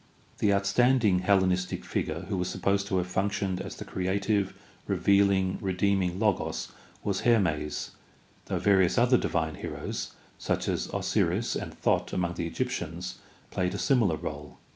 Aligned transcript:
The 0.39 0.51
outstanding 0.51 1.19
Hellenistic 1.19 1.85
figure 1.85 2.21
who 2.21 2.35
was 2.35 2.49
supposed 2.49 2.87
to 2.87 2.97
have 2.97 3.05
functioned 3.05 3.61
as 3.61 3.75
the 3.75 3.85
creative, 3.85 4.55
revealing, 4.87 5.59
redeem 5.61 6.01
ing 6.01 6.17
Logos 6.19 6.69
was 7.03 7.19
Hermes, 7.19 7.91
though 8.45 8.57
various 8.57 8.97
other 8.97 9.19
divine 9.19 9.53
heroes, 9.53 10.13
such 10.39 10.67
as 10.67 10.87
Osiris 10.91 11.55
and 11.55 11.71
Thot 11.71 12.13
among 12.13 12.33
the 12.33 12.47
Egyptians, 12.47 13.19
played 13.51 13.75
a 13.75 13.77
similar 13.77 14.15
role. 14.15 14.57